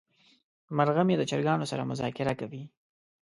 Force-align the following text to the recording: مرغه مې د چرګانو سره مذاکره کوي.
مرغه 0.77 1.01
مې 1.07 1.15
د 1.17 1.23
چرګانو 1.29 1.69
سره 1.71 1.87
مذاکره 1.91 2.33
کوي. 2.39 2.63